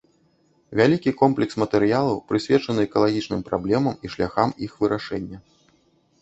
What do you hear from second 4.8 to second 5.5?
вырашэння.